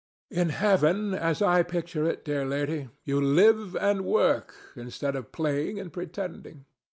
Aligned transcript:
DON 0.31 0.35
JUAN. 0.35 0.41
In 0.41 0.49
Heaven, 0.49 1.13
as 1.13 1.43
I 1.43 1.61
picture 1.61 2.07
it, 2.07 2.25
dear 2.25 2.43
lady, 2.43 2.89
you 3.03 3.21
live 3.21 3.75
and 3.75 4.03
work 4.03 4.55
instead 4.75 5.15
of 5.15 5.31
playing 5.31 5.79
and 5.79 5.93
pretending. 5.93 6.65